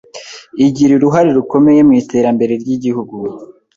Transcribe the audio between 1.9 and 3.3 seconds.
iterambere ry’igihugu